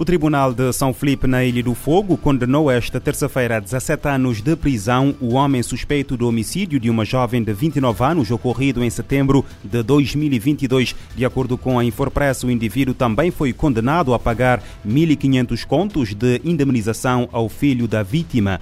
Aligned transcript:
O 0.00 0.04
Tribunal 0.06 0.54
de 0.54 0.72
São 0.72 0.94
Felipe, 0.94 1.26
na 1.26 1.44
Ilha 1.44 1.62
do 1.62 1.74
Fogo, 1.74 2.16
condenou 2.16 2.70
esta 2.70 2.98
terça-feira 2.98 3.58
a 3.58 3.60
17 3.60 4.08
anos 4.08 4.40
de 4.40 4.56
prisão 4.56 5.14
o 5.20 5.34
homem 5.34 5.62
suspeito 5.62 6.16
do 6.16 6.26
homicídio 6.26 6.80
de 6.80 6.88
uma 6.88 7.04
jovem 7.04 7.44
de 7.44 7.52
29 7.52 8.02
anos 8.02 8.30
ocorrido 8.30 8.82
em 8.82 8.88
setembro 8.88 9.44
de 9.62 9.82
2022. 9.82 10.96
De 11.14 11.22
acordo 11.26 11.58
com 11.58 11.78
a 11.78 11.84
Infopress, 11.84 12.44
o 12.44 12.50
indivíduo 12.50 12.94
também 12.94 13.30
foi 13.30 13.52
condenado 13.52 14.14
a 14.14 14.18
pagar 14.18 14.62
1.500 14.88 15.66
contos 15.66 16.14
de 16.14 16.40
indemnização 16.46 17.28
ao 17.30 17.50
filho 17.50 17.86
da 17.86 18.02
vítima. 18.02 18.58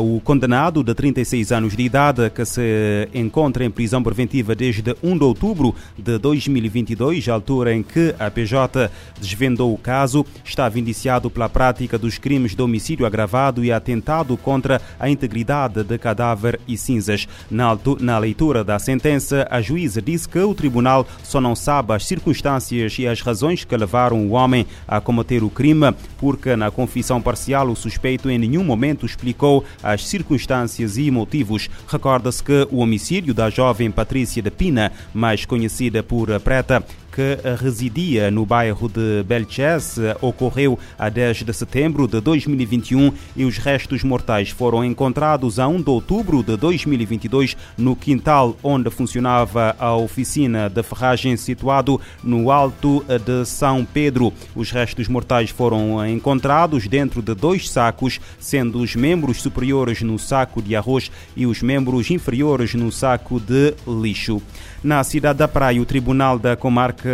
O 0.00 0.22
condenado 0.22 0.82
de 0.82 0.94
36 0.94 1.52
anos 1.52 1.76
de 1.76 1.82
idade, 1.82 2.30
que 2.30 2.46
se 2.46 3.10
encontra 3.12 3.62
em 3.62 3.70
prisão 3.70 4.02
preventiva 4.02 4.54
desde 4.54 4.96
1 5.02 5.18
de 5.18 5.24
outubro 5.24 5.74
de 5.98 6.16
2022, 6.16 7.28
altura 7.28 7.74
em 7.74 7.82
que 7.82 8.14
a 8.18 8.30
PJ 8.30 8.90
desvendou 9.20 9.74
o 9.74 9.76
caso, 9.76 10.24
estava 10.42 10.78
indiciado 10.78 11.30
pela 11.30 11.50
prática 11.50 11.98
dos 11.98 12.16
crimes 12.16 12.54
de 12.54 12.62
homicídio 12.62 13.04
agravado 13.04 13.62
e 13.62 13.70
atentado 13.70 14.34
contra 14.38 14.80
a 14.98 15.10
integridade 15.10 15.84
de 15.84 15.98
cadáver 15.98 16.58
e 16.66 16.78
cinzas. 16.78 17.28
Na 17.50 18.18
leitura 18.18 18.64
da 18.64 18.78
sentença, 18.78 19.46
a 19.50 19.60
juíza 19.60 20.00
disse 20.00 20.26
que 20.26 20.38
o 20.38 20.54
tribunal 20.54 21.06
só 21.22 21.38
não 21.38 21.54
sabe 21.54 21.92
as 21.92 22.06
circunstâncias 22.06 22.98
e 22.98 23.06
as 23.06 23.20
razões 23.20 23.62
que 23.62 23.76
levaram 23.76 24.26
o 24.26 24.30
homem 24.30 24.66
a 24.88 25.02
cometer 25.02 25.42
o 25.42 25.50
crime, 25.50 25.94
porque 26.16 26.56
na 26.56 26.70
confissão 26.70 27.20
parcial 27.20 27.68
o 27.68 27.76
suspeito 27.76 28.30
em 28.30 28.38
nenhum 28.38 28.64
momento 28.64 29.04
explicou 29.04 29.65
as 29.82 30.06
circunstâncias 30.06 30.96
e 30.98 31.10
motivos. 31.10 31.68
Recorda-se 31.88 32.42
que 32.42 32.68
o 32.70 32.78
homicídio 32.78 33.32
da 33.32 33.50
jovem 33.50 33.90
Patrícia 33.90 34.42
de 34.42 34.50
Pina, 34.50 34.92
mais 35.12 35.44
conhecida 35.44 36.02
por 36.02 36.28
Preta, 36.40 36.84
que 37.16 37.38
residia 37.58 38.30
no 38.30 38.44
bairro 38.44 38.90
de 38.90 39.22
Belchés 39.22 39.96
ocorreu 40.20 40.78
a 40.98 41.08
10 41.08 41.44
de 41.44 41.52
setembro 41.54 42.06
de 42.06 42.20
2021 42.20 43.10
e 43.34 43.46
os 43.46 43.56
restos 43.56 44.04
mortais 44.04 44.50
foram 44.50 44.84
encontrados 44.84 45.58
a 45.58 45.66
1 45.66 45.80
de 45.80 45.88
outubro 45.88 46.42
de 46.42 46.58
2022 46.58 47.56
no 47.78 47.96
quintal 47.96 48.54
onde 48.62 48.90
funcionava 48.90 49.74
a 49.78 49.96
oficina 49.96 50.68
de 50.68 50.82
ferragem 50.82 51.38
situado 51.38 51.98
no 52.22 52.50
Alto 52.50 53.02
de 53.24 53.46
São 53.46 53.82
Pedro. 53.82 54.30
Os 54.54 54.70
restos 54.70 55.08
mortais 55.08 55.48
foram 55.48 56.06
encontrados 56.06 56.86
dentro 56.86 57.22
de 57.22 57.34
dois 57.34 57.70
sacos, 57.70 58.20
sendo 58.38 58.78
os 58.80 58.94
membros 58.94 59.40
superiores 59.40 60.02
no 60.02 60.18
saco 60.18 60.60
de 60.60 60.76
arroz 60.76 61.10
e 61.34 61.46
os 61.46 61.62
membros 61.62 62.10
inferiores 62.10 62.74
no 62.74 62.92
saco 62.92 63.40
de 63.40 63.72
lixo. 63.86 64.42
Na 64.84 65.02
cidade 65.02 65.38
da 65.38 65.48
Praia, 65.48 65.80
o 65.80 65.86
Tribunal 65.86 66.38
da 66.38 66.54
Comarca 66.54 67.05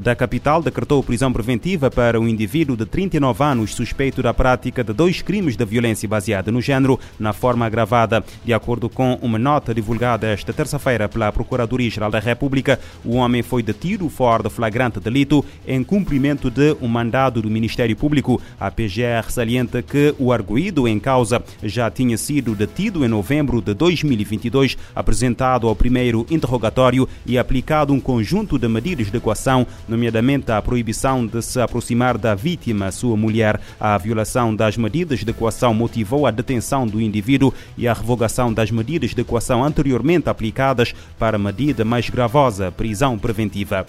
da 0.00 0.14
capital 0.14 0.62
decretou 0.62 1.02
prisão 1.02 1.32
preventiva 1.32 1.90
para 1.90 2.18
um 2.20 2.28
indivíduo 2.28 2.76
de 2.76 2.86
39 2.86 3.44
anos 3.44 3.74
suspeito 3.74 4.22
da 4.22 4.32
prática 4.32 4.82
de 4.82 4.92
dois 4.92 5.22
crimes 5.22 5.56
de 5.56 5.64
violência 5.64 6.08
baseada 6.08 6.50
no 6.50 6.60
género 6.60 6.98
na 7.18 7.32
forma 7.32 7.66
agravada. 7.66 8.24
De 8.44 8.52
acordo 8.52 8.88
com 8.88 9.18
uma 9.22 9.38
nota 9.38 9.74
divulgada 9.74 10.26
esta 10.26 10.52
terça-feira 10.52 11.08
pela 11.08 11.32
Procuradoria-Geral 11.32 12.10
da 12.10 12.18
República, 12.18 12.78
o 13.04 13.16
homem 13.16 13.42
foi 13.42 13.62
detido 13.62 14.08
fora 14.08 14.42
de 14.42 14.50
flagrante 14.50 15.00
delito 15.00 15.44
em 15.66 15.82
cumprimento 15.82 16.50
de 16.50 16.76
um 16.80 16.88
mandado 16.88 17.42
do 17.42 17.50
Ministério 17.50 17.96
Público. 17.96 18.40
A 18.58 18.70
PGR 18.70 19.28
salienta 19.28 19.82
que 19.82 20.14
o 20.18 20.32
arguído 20.32 20.86
em 20.86 20.98
causa 20.98 21.42
já 21.62 21.90
tinha 21.90 22.16
sido 22.16 22.54
detido 22.54 23.04
em 23.04 23.08
novembro 23.08 23.60
de 23.60 23.74
2022, 23.74 24.76
apresentado 24.94 25.68
ao 25.68 25.76
primeiro 25.76 26.26
interrogatório 26.30 27.08
e 27.26 27.38
aplicado 27.38 27.92
um 27.92 28.00
conjunto 28.00 28.58
de 28.58 28.68
medidas 28.70 29.10
de 29.10 29.16
equação, 29.16 29.66
nomeadamente 29.88 30.50
a 30.50 30.62
proibição 30.62 31.26
de 31.26 31.42
se 31.42 31.60
aproximar 31.60 32.16
da 32.16 32.34
vítima, 32.34 32.90
sua 32.90 33.16
mulher. 33.16 33.60
A 33.78 33.98
violação 33.98 34.54
das 34.54 34.76
medidas 34.76 35.24
de 35.24 35.30
equação 35.30 35.74
motivou 35.74 36.26
a 36.26 36.30
detenção 36.30 36.86
do 36.86 37.00
indivíduo 37.00 37.52
e 37.76 37.86
a 37.86 37.92
revogação 37.92 38.52
das 38.52 38.70
medidas 38.70 39.14
de 39.14 39.20
equação 39.20 39.64
anteriormente 39.64 40.28
aplicadas 40.28 40.94
para 41.18 41.38
medida 41.38 41.84
mais 41.84 42.08
gravosa, 42.08 42.72
prisão 42.72 43.18
preventiva. 43.18 43.86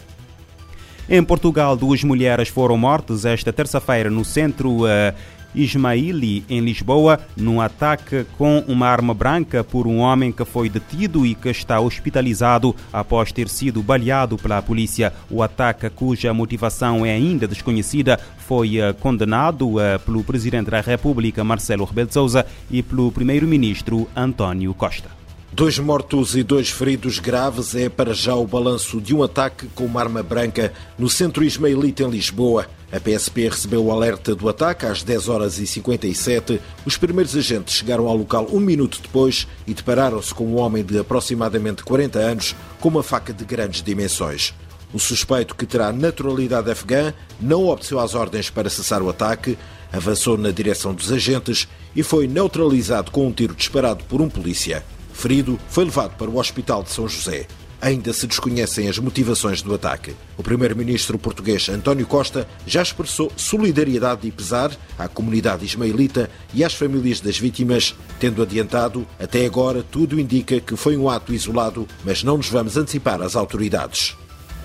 Em 1.10 1.24
Portugal, 1.24 1.76
duas 1.76 2.04
mulheres 2.04 2.48
foram 2.48 2.78
mortas 2.78 3.26
esta 3.26 3.52
terça-feira 3.52 4.10
no 4.10 4.24
centro 4.24 4.86
uh, 4.86 5.14
Ismaili, 5.54 6.44
em 6.50 6.62
Lisboa, 6.62 7.20
num 7.36 7.62
ataque 7.62 8.26
com 8.38 8.64
uma 8.68 8.88
arma 8.88 9.14
branca 9.14 9.64
por 9.64 9.88
um 9.88 10.00
homem 10.00 10.32
que 10.32 10.46
foi 10.46 10.70
detido 10.70 11.26
e 11.26 11.36
que 11.36 11.50
está 11.50 11.80
hospitalizado 11.80 12.76
após 12.92 13.32
ter 13.32 13.48
sido 13.48 13.82
baleado 13.82 14.38
pela 14.38 14.62
polícia. 14.62 15.14
O 15.30 15.44
ataque, 15.44 15.90
cuja 15.90 16.34
motivação 16.34 17.06
é 17.06 17.12
ainda 17.12 17.48
desconhecida, 17.48 18.20
foi 18.38 18.78
eh, 18.78 18.94
condenado 18.94 19.80
eh, 19.80 19.98
pelo 19.98 20.24
Presidente 20.24 20.70
da 20.70 20.82
República, 20.82 21.44
Marcelo 21.44 21.86
Rebelo 21.86 22.08
de 22.08 22.14
Sousa, 22.14 22.46
e 22.70 22.82
pelo 22.84 23.12
Primeiro-Ministro, 23.12 24.08
António 24.16 24.74
Costa. 24.74 25.22
Dois 25.54 25.78
mortos 25.78 26.34
e 26.38 26.44
dois 26.44 26.70
feridos 26.70 27.20
graves 27.20 27.76
é 27.76 27.90
para 27.90 28.14
já 28.14 28.34
o 28.34 28.48
balanço 28.48 29.02
de 29.02 29.14
um 29.14 29.22
ataque 29.22 29.68
com 29.76 29.84
uma 29.84 30.00
arma 30.00 30.24
branca 30.24 30.72
no 30.98 31.10
centro 31.10 31.44
ismaelita 31.44 32.04
em 32.04 32.10
Lisboa. 32.10 32.68
A 32.92 33.00
PSP 33.00 33.48
recebeu 33.48 33.86
o 33.86 33.92
alerta 33.92 34.36
do 34.36 34.50
ataque 34.50 34.86
às 34.86 35.02
10 35.02 35.30
horas 35.30 35.58
e 35.60 35.66
57. 35.66 36.62
Os 36.86 36.98
primeiros 36.98 37.34
agentes 37.38 37.76
chegaram 37.76 38.06
ao 38.06 38.18
local 38.18 38.48
um 38.52 38.60
minuto 38.60 39.00
depois 39.02 39.48
e 39.66 39.74
depararam-se 39.74 40.34
com 40.34 40.46
um 40.46 40.58
homem 40.60 40.84
de 40.84 41.00
aproximadamente 41.00 41.84
40 41.84 42.20
anos 42.20 42.56
com 42.82 42.90
uma 42.90 43.02
faca 43.02 43.32
de 43.32 43.46
grandes 43.46 43.82
dimensões. 43.82 44.54
O 44.94 45.00
suspeito, 45.00 45.56
que 45.56 45.66
terá 45.66 45.94
naturalidade 45.94 46.70
afegã, 46.70 47.14
não 47.40 47.70
obteceu 47.70 47.98
as 47.98 48.14
ordens 48.14 48.50
para 48.50 48.70
cessar 48.70 49.02
o 49.02 49.10
ataque, 49.10 49.58
avançou 49.90 50.38
na 50.38 50.52
direção 50.52 50.94
dos 50.94 51.14
agentes 51.14 51.70
e 51.96 52.04
foi 52.04 52.28
neutralizado 52.28 53.10
com 53.10 53.26
um 53.26 53.32
tiro 53.32 53.56
disparado 53.56 54.04
por 54.04 54.20
um 54.20 54.28
polícia. 54.28 54.84
Ferido, 55.14 55.58
foi 55.70 55.86
levado 55.86 56.18
para 56.18 56.30
o 56.30 56.38
Hospital 56.38 56.84
de 56.84 56.92
São 56.92 57.08
José 57.08 57.48
ainda 57.82 58.14
se 58.14 58.28
desconhecem 58.28 58.88
as 58.88 59.00
motivações 59.00 59.62
do 59.62 59.74
ataque. 59.74 60.14
O 60.38 60.44
primeiro-ministro 60.44 61.18
português 61.18 61.68
António 61.68 62.06
Costa 62.06 62.48
já 62.66 62.82
expressou 62.82 63.32
solidariedade 63.36 64.28
e 64.28 64.32
pesar 64.32 64.72
à 64.98 65.08
comunidade 65.08 65.66
ismaelita 65.66 66.30
e 66.54 66.64
às 66.64 66.76
famílias 66.76 67.20
das 67.20 67.38
vítimas, 67.38 67.96
tendo 68.20 68.44
adiantado, 68.44 69.08
até 69.20 69.46
agora 69.46 69.84
tudo 69.84 70.20
indica 70.20 70.60
que 70.60 70.76
foi 70.76 70.96
um 70.96 71.10
ato 71.10 71.34
isolado, 71.34 71.88
mas 72.06 72.24
não 72.24 72.38
nos 72.38 72.50
vamos 72.50 72.78
antecipar 72.78 73.22
às 73.22 73.36
autoridades. 73.36 74.16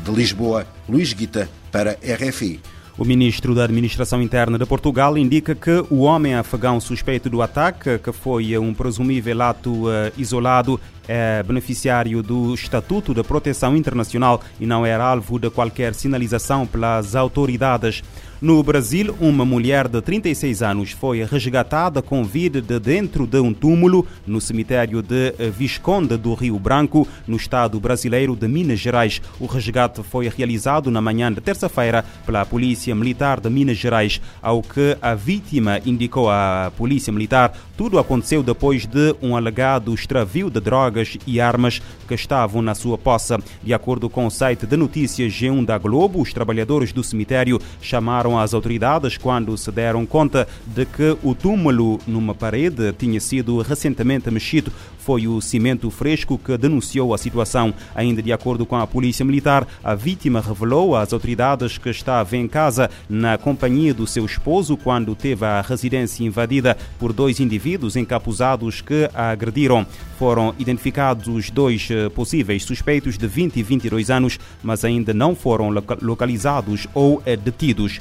De 0.05 0.11
Lisboa, 0.11 0.67
Luís 0.89 1.13
Guita, 1.13 1.49
para 1.73 1.99
RFI. 2.03 2.61
O 2.99 3.05
ministro 3.05 3.55
da 3.55 3.65
Administração 3.65 4.23
Interna 4.23 4.59
de 4.59 4.65
Portugal 4.65 5.19
indica 5.19 5.55
que 5.55 5.85
o 5.91 6.01
homem 6.01 6.35
afegão 6.35 6.81
suspeito 6.81 7.29
do 7.29 7.43
ataque, 7.43 7.99
que 7.99 8.11
foi 8.11 8.57
um 8.57 8.73
presumível 8.73 9.43
ato 9.43 9.87
uh, 9.87 9.91
isolado, 10.17 10.81
é 11.09 11.43
beneficiário 11.43 12.23
do 12.23 12.55
Estatuto 12.55 13.15
de 13.15 13.23
Proteção 13.23 13.77
Internacional 13.77 14.41
e 14.61 14.67
não 14.67 14.85
era 14.85 15.05
alvo 15.05 15.39
de 15.39 15.51
qualquer 15.51 15.95
sinalização 15.95 16.67
pelas 16.67 17.15
autoridades. 17.15 18.03
No 18.39 18.63
Brasil, 18.63 19.17
uma 19.19 19.47
mulher 19.47 19.89
de 19.89 19.99
36 20.03 20.63
anos 20.63 20.91
foi 20.91 21.25
resgatada 21.25 22.03
com 22.03 22.23
vida 22.23 22.61
de 22.61 22.79
dentro 22.79 23.27
de 23.27 23.41
um 23.41 23.53
túmulo 23.53 24.07
no 24.27 24.43
cemitério 24.43 25.01
de 25.01 25.33
Visconde 25.57 26.19
do 26.19 26.35
Rio 26.35 26.59
Branco, 26.59 27.09
no 27.27 27.37
estado 27.37 27.81
brasileiro 27.81 28.37
de 28.37 28.47
Minas 28.47 28.79
Gerais. 28.79 29.23
O 29.41 29.47
resgate 29.47 30.03
foi 30.03 30.29
realizado 30.29 30.91
na 30.91 31.01
manhã 31.01 31.33
de 31.33 31.41
terça-feira 31.41 32.05
pela 32.27 32.45
Polícia 32.45 32.95
Militar 32.95 33.41
de 33.41 33.49
Minas 33.49 33.79
Gerais. 33.79 34.21
Ao 34.43 34.63
que 34.63 34.99
a 35.01 35.15
vítima 35.15 35.81
indicou 35.87 36.29
à 36.29 36.71
Polícia 36.77 37.11
Militar, 37.11 37.57
tudo 37.77 37.99
aconteceu 37.99 38.43
depois 38.43 38.87
de 38.87 39.15
um 39.21 39.37
alegado 39.37 39.93
extravio 39.93 40.49
de 40.49 40.61
drogas 40.61 41.19
e 41.27 41.41
armas 41.41 41.83
que 42.09 42.15
estavam 42.15 42.63
na 42.63 42.75
sua 42.75 42.97
posse. 42.97 43.37
De 43.63 43.75
acordo 43.75 44.09
com 44.09 44.27
o 44.27 44.31
site 44.31 44.67
de 44.67 44.77
notícias 44.77 45.33
G1 45.33 45.65
da 45.65 45.77
Globo, 45.77 46.21
os 46.21 46.33
trabalhadores 46.33 46.93
do 46.93 47.05
cemitério 47.05 47.61
chamaram 47.81 48.39
às 48.39 48.55
autoridades 48.55 49.19
quando 49.19 49.57
se 49.57 49.71
deram 49.71 50.07
conta 50.07 50.49
de 50.67 50.87
que 50.87 51.17
o 51.23 51.35
túmulo 51.35 51.99
numa 52.07 52.35
parede 52.35 52.93
tinha 52.93 53.21
sido 53.21 53.61
recentemente 53.61 54.31
mexido. 54.31 54.73
Foi 55.07 55.29
o 55.29 55.41
cimento 55.41 55.89
fresco 55.89 56.37
que 56.37 56.59
denunciou 56.59 57.15
a 57.15 57.19
situação. 57.19 57.73
Ainda 57.95 58.21
de 58.21 58.33
acordo 58.33 58.67
com 58.67 58.75
a 58.75 58.89
Polícia 58.89 59.25
Militar, 59.25 59.65
a 59.85 59.95
vítima 59.95 60.41
revelou 60.41 60.97
às 60.97 61.13
autoridades 61.13 61.79
que 61.79 61.91
estava 61.91 62.37
em 62.37 62.49
casa 62.49 62.91
na 63.09 63.39
companhia 63.39 63.95
do 63.95 64.05
seu 64.05 64.27
esposo 64.27 64.77
quando 64.77 65.15
teve 65.15 65.47
a 65.47 65.61
residência 65.61 66.25
invadida 66.25 66.77
por 66.99 67.13
dois 67.13 67.39
indivíduos 67.39 67.95
encapuzados 67.95 68.81
que 68.81 69.09
a 69.15 69.31
agrediram. 69.31 69.87
Foram 70.19 70.53
identificados 70.59 71.29
os 71.29 71.51
dois 71.51 71.89
eh, 71.89 72.09
possíveis 72.09 72.65
suspeitos 72.65 73.17
de 73.17 73.29
20 73.29 73.59
e 73.59 73.63
22 73.63 74.11
anos, 74.11 74.41
mas 74.61 74.85
ainda 74.85 75.15
não 75.15 75.37
foram 75.37 75.71
localizados 76.03 76.89
ou 76.93 77.23
eh, 77.25 77.37
detidos. 77.37 78.01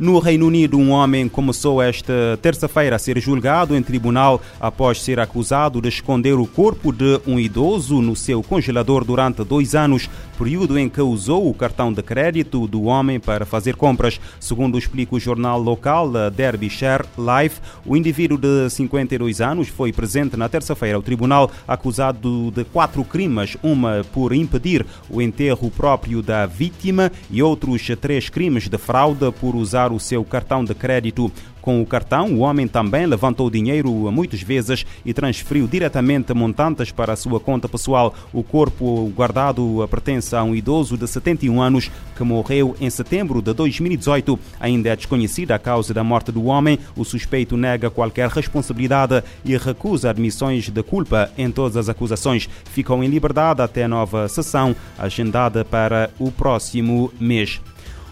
No 0.00 0.18
Reino 0.18 0.46
Unido, 0.46 0.78
um 0.78 0.92
homem 0.92 1.28
começou 1.28 1.82
esta 1.82 2.38
terça-feira 2.40 2.96
a 2.96 2.98
ser 2.98 3.20
julgado 3.20 3.76
em 3.76 3.82
tribunal 3.82 4.40
após 4.58 5.02
ser 5.02 5.20
acusado 5.20 5.78
de 5.78 5.90
esconder 5.90 6.32
o 6.32 6.46
corpo 6.46 6.90
de 6.90 7.20
um 7.26 7.38
idoso 7.38 8.00
no 8.00 8.16
seu 8.16 8.42
congelador 8.42 9.04
durante 9.04 9.44
dois 9.44 9.74
anos, 9.74 10.08
período 10.38 10.78
em 10.78 10.88
que 10.88 11.02
usou 11.02 11.50
o 11.50 11.52
cartão 11.52 11.92
de 11.92 12.02
crédito 12.02 12.66
do 12.66 12.84
homem 12.84 13.20
para 13.20 13.44
fazer 13.44 13.76
compras. 13.76 14.18
Segundo 14.40 14.78
explica 14.78 15.16
o 15.16 15.20
jornal 15.20 15.60
local 15.60 16.10
Derbyshire 16.34 17.04
Life, 17.18 17.60
o 17.84 17.94
indivíduo 17.94 18.38
de 18.38 18.70
52 18.70 19.42
anos 19.42 19.68
foi 19.68 19.92
presente 19.92 20.34
na 20.34 20.48
terça-feira 20.48 20.96
ao 20.96 21.02
tribunal 21.02 21.50
acusado 21.68 22.50
de 22.52 22.64
quatro 22.64 23.04
crimes, 23.04 23.58
uma 23.62 24.02
por 24.14 24.32
impedir 24.32 24.86
o 25.10 25.20
enterro 25.20 25.70
próprio 25.70 26.22
da 26.22 26.46
vítima 26.46 27.12
e 27.30 27.42
outros 27.42 27.86
três 28.00 28.30
crimes 28.30 28.66
de 28.66 28.78
fraude 28.78 29.30
por 29.38 29.54
usar 29.54 29.89
o 29.92 30.00
seu 30.00 30.24
cartão 30.24 30.64
de 30.64 30.74
crédito. 30.74 31.30
Com 31.60 31.82
o 31.82 31.86
cartão, 31.86 32.32
o 32.32 32.38
homem 32.38 32.66
também 32.66 33.04
levantou 33.04 33.50
dinheiro 33.50 33.92
muitas 34.10 34.40
vezes 34.40 34.86
e 35.04 35.12
transferiu 35.12 35.66
diretamente 35.66 36.32
montantes 36.32 36.90
para 36.90 37.12
a 37.12 37.16
sua 37.16 37.38
conta 37.38 37.68
pessoal. 37.68 38.14
O 38.32 38.42
corpo 38.42 39.12
guardado 39.14 39.86
pertence 39.90 40.34
a 40.34 40.42
um 40.42 40.54
idoso 40.54 40.96
de 40.96 41.06
71 41.06 41.60
anos 41.60 41.90
que 42.16 42.24
morreu 42.24 42.74
em 42.80 42.88
setembro 42.88 43.42
de 43.42 43.52
2018. 43.52 44.38
Ainda 44.58 44.88
é 44.88 44.96
desconhecida 44.96 45.54
a 45.54 45.58
causa 45.58 45.92
da 45.92 46.02
morte 46.02 46.32
do 46.32 46.46
homem. 46.46 46.78
O 46.96 47.04
suspeito 47.04 47.56
nega 47.56 47.90
qualquer 47.90 48.30
responsabilidade 48.30 49.22
e 49.44 49.56
recusa 49.56 50.08
admissões 50.08 50.70
de 50.70 50.82
culpa 50.82 51.30
em 51.36 51.50
todas 51.50 51.76
as 51.76 51.88
acusações. 51.90 52.48
Ficou 52.72 53.04
em 53.04 53.08
liberdade 53.08 53.60
até 53.60 53.86
nova 53.86 54.28
sessão, 54.28 54.74
agendada 54.98 55.62
para 55.62 56.10
o 56.18 56.32
próximo 56.32 57.12
mês. 57.20 57.60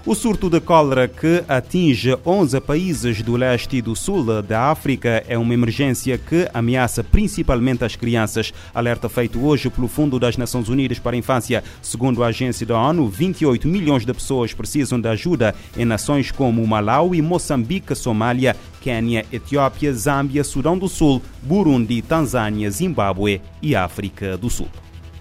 O 0.09 0.15
surto 0.15 0.49
de 0.49 0.59
cólera 0.59 1.07
que 1.07 1.45
atinge 1.47 2.17
11 2.25 2.63
países 2.63 3.21
do 3.21 3.37
leste 3.37 3.77
e 3.77 3.83
do 3.83 3.95
sul 3.95 4.43
da 4.43 4.71
África 4.71 5.23
é 5.29 5.37
uma 5.37 5.53
emergência 5.53 6.17
que 6.17 6.49
ameaça 6.55 7.05
principalmente 7.05 7.85
as 7.85 7.95
crianças. 7.95 8.51
Alerta 8.75 9.07
feito 9.11 9.39
hoje 9.45 9.69
pelo 9.69 9.87
Fundo 9.87 10.19
das 10.19 10.39
Nações 10.39 10.71
Unidas 10.71 10.99
para 10.99 11.15
a 11.15 11.19
Infância. 11.19 11.63
Segundo 11.83 12.25
a 12.25 12.29
agência 12.29 12.65
da 12.65 12.81
ONU, 12.81 13.07
28 13.07 13.69
milhões 13.69 14.07
de 14.07 14.15
pessoas 14.15 14.55
precisam 14.55 14.99
de 14.99 15.09
ajuda 15.11 15.55
em 15.77 15.85
nações 15.85 16.31
como 16.31 16.67
Malawi, 16.67 17.21
Moçambique, 17.21 17.95
Somália, 17.95 18.57
Quênia, 18.81 19.27
Etiópia, 19.31 19.93
Zâmbia, 19.93 20.43
Sudão 20.43 20.79
do 20.79 20.89
Sul, 20.89 21.21
Burundi, 21.43 22.01
Tanzânia, 22.01 22.71
Zimbábue 22.71 23.43
e 23.61 23.77
África 23.77 24.39
do 24.39 24.49
Sul. 24.49 24.69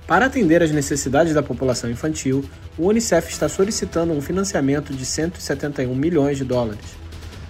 Para 0.08 0.28
atender 0.28 0.64
às 0.64 0.72
necessidades 0.72 1.34
da 1.34 1.44
população 1.44 1.92
infantil, 1.92 2.46
o 2.78 2.88
Unicef 2.88 3.30
está 3.30 3.50
solicitando 3.50 4.14
um 4.14 4.22
financiamento 4.22 4.94
de 4.94 5.04
171 5.04 5.94
milhões 5.94 6.38
de 6.38 6.46
dólares. 6.46 6.96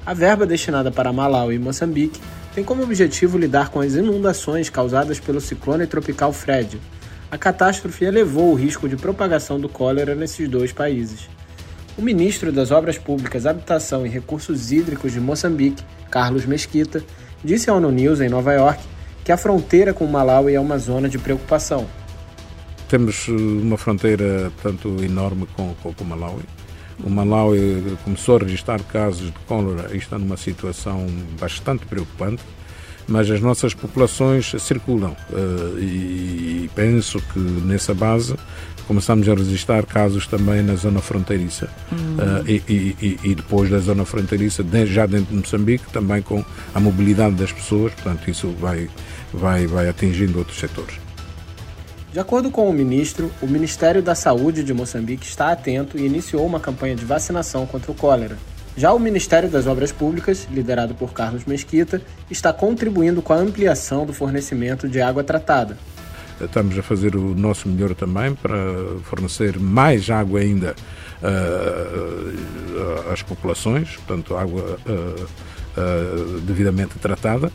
A 0.04 0.12
verba 0.12 0.44
destinada 0.44 0.92
para 0.92 1.14
Malawi 1.14 1.54
e 1.54 1.60
Moçambique 1.60 2.20
tem 2.56 2.64
como 2.64 2.82
objetivo 2.82 3.38
lidar 3.38 3.70
com 3.70 3.80
as 3.80 3.94
inundações 3.94 4.72
causadas 4.72 5.20
pelo 5.20 5.40
ciclone 5.40 5.86
tropical 5.86 6.34
Fred. 6.34 6.82
A 7.30 7.38
catástrofe 7.38 8.06
elevou 8.06 8.52
o 8.52 8.56
risco 8.56 8.90
de 8.90 8.98
propagação 8.98 9.60
do 9.60 9.70
cólera 9.70 10.16
nesses 10.16 10.50
dois 10.50 10.74
países. 10.74 11.30
O 11.96 12.02
ministro 12.02 12.52
das 12.52 12.72
Obras 12.72 12.98
Públicas, 12.98 13.46
Habitação 13.46 14.04
e 14.04 14.10
Recursos 14.10 14.72
Hídricos 14.72 15.12
de 15.12 15.20
Moçambique, 15.20 15.84
Carlos 16.10 16.48
Mesquita, 16.48 17.04
disse 17.44 17.70
ao 17.70 17.78
ONU 17.78 17.92
News 17.92 18.20
em 18.20 18.30
Nova 18.30 18.54
York 18.54 18.82
que 19.24 19.32
a 19.32 19.38
fronteira 19.38 19.94
com 19.94 20.08
Malawi 20.08 20.56
é 20.56 20.60
uma 20.60 20.80
zona 20.80 21.08
de 21.08 21.20
preocupação 21.20 21.86
temos 22.88 23.28
eh, 23.28 23.32
uma 23.32 23.78
fronteira, 23.78 24.52
portanto, 24.56 25.04
enorme 25.04 25.48
com, 25.56 25.74
com, 25.82 25.94
com 25.94 26.04
o 26.04 26.08
Malawi. 26.08 26.44
O 27.04 27.10
Malawi 27.10 27.98
começou 28.04 28.38
a 28.38 28.40
registrar 28.40 28.82
casos 28.82 29.28
de 29.28 29.40
cólera 29.48 29.94
e 29.94 29.98
está 29.98 30.18
numa 30.18 30.38
situação 30.38 31.06
bastante 31.40 31.86
preocupante, 31.86 32.42
mas 33.08 33.30
as 33.30 33.40
nossas 33.40 33.74
populações 33.74 34.52
circulam 34.60 35.16
uh, 35.30 35.80
e 35.80 36.70
penso 36.76 37.22
que 37.34 37.40
nessa 37.40 37.94
base 37.94 38.36
começamos 38.88 39.30
a 39.30 39.36
registrar 39.36 39.86
casos 39.86 40.28
também 40.28 40.64
na 40.64 40.76
zona 40.76 41.00
fronteiriça 41.00 41.70
uh, 41.92 42.50
e, 42.50 42.64
e, 42.68 43.20
e, 43.24 43.36
depois 43.36 43.70
da 43.70 43.80
zona 43.80 44.04
fronteiriça, 44.04 44.66
já 44.86 45.06
dentro 45.06 45.28
de 45.28 45.36
Moçambique, 45.36 45.86
também 45.92 46.22
com 46.22 46.44
a 46.74 46.80
mobilidade 46.80 47.36
das 47.36 47.52
pessoas, 47.52 47.94
portanto 47.94 48.30
isso 48.30 48.50
vai, 48.60 48.90
vai, 49.34 49.68
vai 49.68 49.88
atingindo 49.88 50.40
outros 50.40 50.58
setores. 50.58 51.07
De 52.12 52.20
acordo 52.20 52.50
com 52.50 52.70
o 52.70 52.74
ministro, 52.74 53.30
o 53.42 53.48
Ministério 53.48 54.02
da 54.02 54.16
Saúde 54.16 54.64
de 54.64 54.74
Moçambique 54.74 55.28
está 55.28 55.52
atento 55.52 55.98
e 55.98 56.06
iniciou 56.06 56.46
uma 56.46 56.60
campanha 56.60 56.96
de 56.96 57.04
vacinação 57.04 57.66
contra 57.66 57.92
o 57.92 57.96
cólera. 57.96 58.38
Já 58.78 58.94
o 58.94 59.00
Ministério 59.00 59.50
das 59.50 59.68
Obras 59.68 59.92
Públicas, 59.92 60.48
liderado 60.52 60.96
por 60.96 61.12
Carlos 61.12 61.46
Mesquita, 61.46 62.02
está 62.30 62.54
contribuindo 62.54 63.22
com 63.22 63.34
a 63.34 63.38
ampliação 63.38 64.06
do 64.06 64.14
fornecimento 64.14 64.88
de 64.88 65.02
água 65.02 65.24
tratada. 65.24 65.78
Estamos 66.40 66.78
a 66.78 66.84
fazer 66.84 67.16
o 67.16 67.34
nosso 67.34 67.68
melhor 67.68 67.96
também 67.96 68.36
para 68.36 68.56
fornecer 69.04 69.60
mais 69.60 70.08
água 70.12 70.40
ainda 70.40 70.76
uh, 71.24 73.12
às 73.12 73.24
populações, 73.24 73.96
portanto, 73.96 74.38
água 74.38 74.78
uh, 74.86 75.26
uh, 75.26 76.40
devidamente 76.42 77.00
tratada. 77.00 77.52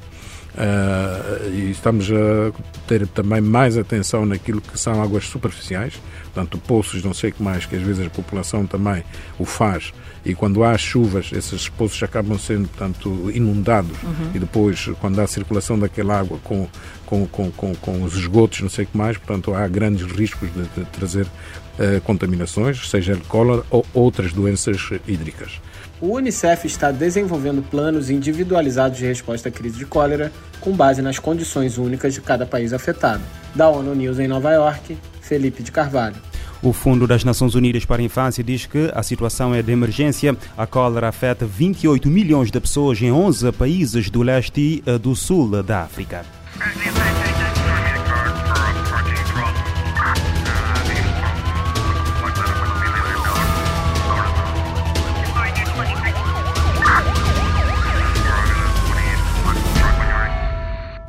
Uh, 0.52 1.48
e 1.50 1.70
estamos 1.70 2.10
a 2.10 2.52
ter 2.86 3.06
também 3.06 3.40
mais 3.40 3.78
atenção 3.78 4.26
naquilo 4.26 4.60
que 4.60 4.78
são 4.78 5.02
águas 5.02 5.24
superficiais, 5.24 5.94
portanto, 6.24 6.58
poços, 6.58 7.02
não 7.02 7.14
sei 7.14 7.30
o 7.30 7.32
que 7.32 7.42
mais, 7.42 7.64
que 7.64 7.74
às 7.74 7.80
vezes 7.80 8.06
a 8.06 8.10
população 8.10 8.66
também 8.66 9.02
o 9.38 9.46
faz, 9.46 9.94
e 10.24 10.34
quando 10.34 10.62
há 10.62 10.76
chuvas, 10.76 11.30
esses 11.32 11.70
poços 11.70 12.02
acabam 12.02 12.38
sendo, 12.38 12.68
portanto, 12.68 13.30
inundados, 13.34 13.96
uhum. 14.02 14.30
e 14.34 14.38
depois, 14.38 14.90
quando 15.00 15.18
há 15.20 15.26
circulação 15.26 15.78
daquela 15.78 16.20
água 16.20 16.38
com, 16.44 16.68
com, 17.06 17.26
com, 17.26 17.50
com, 17.50 17.74
com 17.74 18.02
os 18.02 18.14
esgotos, 18.14 18.60
não 18.60 18.68
sei 18.68 18.84
o 18.84 18.88
que 18.88 18.96
mais, 18.96 19.16
portanto, 19.16 19.54
há 19.54 19.66
grandes 19.66 20.04
riscos 20.12 20.50
de, 20.52 20.62
de 20.62 20.84
trazer 20.90 21.24
uh, 21.24 22.00
contaminações, 22.04 22.90
seja 22.90 23.16
de 23.16 23.22
cólera 23.22 23.64
ou 23.70 23.86
outras 23.94 24.34
doenças 24.34 24.90
hídricas. 25.08 25.60
O 26.02 26.16
Unicef 26.16 26.66
está 26.66 26.90
desenvolvendo 26.90 27.62
planos 27.62 28.10
individualizados 28.10 28.98
de 28.98 29.06
resposta 29.06 29.48
à 29.48 29.52
crise 29.52 29.78
de 29.78 29.86
cólera 29.86 30.32
com 30.60 30.72
base 30.72 31.00
nas 31.00 31.20
condições 31.20 31.78
únicas 31.78 32.12
de 32.12 32.20
cada 32.20 32.44
país 32.44 32.72
afetado. 32.72 33.22
Da 33.54 33.68
ONU 33.68 33.94
News 33.94 34.18
em 34.18 34.26
Nova 34.26 34.50
York, 34.50 34.98
Felipe 35.20 35.62
de 35.62 35.70
Carvalho. 35.70 36.16
O 36.60 36.72
Fundo 36.72 37.06
das 37.06 37.22
Nações 37.22 37.54
Unidas 37.54 37.84
para 37.84 38.02
a 38.02 38.04
Infância 38.04 38.42
diz 38.42 38.66
que 38.66 38.90
a 38.92 39.02
situação 39.04 39.54
é 39.54 39.62
de 39.62 39.70
emergência. 39.70 40.36
A 40.58 40.66
cólera 40.66 41.08
afeta 41.08 41.46
28 41.46 42.08
milhões 42.08 42.50
de 42.50 42.58
pessoas 42.58 43.00
em 43.00 43.12
11 43.12 43.52
países 43.52 44.10
do 44.10 44.22
leste 44.22 44.82
e 44.84 44.98
do 44.98 45.14
sul 45.14 45.62
da 45.62 45.82
África. 45.82 46.24